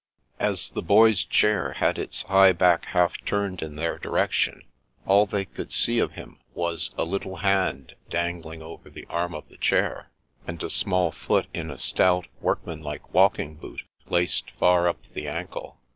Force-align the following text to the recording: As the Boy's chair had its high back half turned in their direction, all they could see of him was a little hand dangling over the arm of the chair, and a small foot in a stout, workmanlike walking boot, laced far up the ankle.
As 0.39 0.71
the 0.71 0.81
Boy's 0.81 1.23
chair 1.23 1.73
had 1.73 1.99
its 1.99 2.23
high 2.23 2.53
back 2.53 2.85
half 2.85 3.23
turned 3.23 3.61
in 3.61 3.75
their 3.75 3.99
direction, 3.99 4.63
all 5.05 5.27
they 5.27 5.45
could 5.45 5.71
see 5.71 5.99
of 5.99 6.13
him 6.13 6.39
was 6.55 6.89
a 6.97 7.03
little 7.03 7.35
hand 7.35 7.93
dangling 8.09 8.63
over 8.63 8.89
the 8.89 9.05
arm 9.11 9.35
of 9.35 9.47
the 9.47 9.57
chair, 9.57 10.09
and 10.47 10.63
a 10.63 10.71
small 10.71 11.11
foot 11.11 11.45
in 11.53 11.69
a 11.69 11.77
stout, 11.77 12.25
workmanlike 12.41 13.13
walking 13.13 13.53
boot, 13.53 13.83
laced 14.07 14.49
far 14.57 14.87
up 14.87 14.97
the 15.13 15.27
ankle. 15.27 15.79